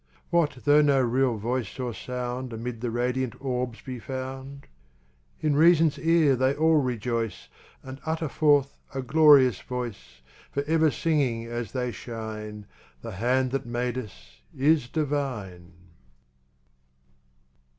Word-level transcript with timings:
What 0.31 0.57
though 0.65 0.81
no 0.81 0.99
real 0.99 1.37
voice 1.37 1.77
nor 1.77 1.93
sound 1.93 2.51
Amid 2.53 2.81
the 2.81 2.89
radiant 2.89 3.35
orbs 3.39 3.81
be 3.83 3.99
found? 3.99 4.65
In 5.41 5.53
reasonŌĆÖs 5.53 6.03
ear 6.03 6.35
they 6.35 6.55
all 6.55 6.81
rejoice, 6.81 7.49
And 7.83 8.01
utter 8.03 8.27
forth 8.27 8.79
a 8.95 9.03
glorious 9.03 9.61
voice, 9.61 10.21
Forever 10.51 10.89
singing 10.89 11.45
as 11.45 11.73
they 11.73 11.91
shine, 11.91 12.65
ŌĆ£The 13.03 13.13
hand 13.13 13.51
that 13.51 13.67
made 13.67 13.95
us 13.95 14.41
is 14.57 14.89
divine. 14.89 15.73